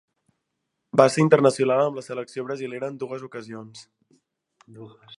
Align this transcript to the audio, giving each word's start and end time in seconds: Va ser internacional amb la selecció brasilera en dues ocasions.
Va 1.01 1.05
ser 1.15 1.25
internacional 1.25 1.83
amb 1.83 2.01
la 2.01 2.05
selecció 2.07 2.47
brasilera 2.49 2.91
en 2.93 3.01
dues 3.05 3.29
ocasions. 3.31 3.89